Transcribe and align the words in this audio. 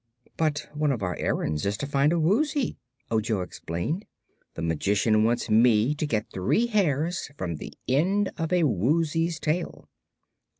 "But 0.35 0.67
one 0.73 0.91
of 0.91 1.03
our 1.03 1.15
errands 1.17 1.63
is 1.63 1.77
to 1.77 1.85
find 1.85 2.11
a 2.11 2.19
Woozy," 2.19 2.79
Ojo 3.11 3.41
explained. 3.41 4.05
"The 4.55 4.63
Magician 4.63 5.23
wants 5.23 5.47
me 5.47 5.93
to 5.93 6.07
get 6.07 6.31
three 6.33 6.65
hairs 6.65 7.29
from 7.37 7.57
the 7.57 7.73
end 7.87 8.31
of 8.35 8.51
a 8.51 8.63
Woozy's 8.63 9.39
tail." 9.39 9.89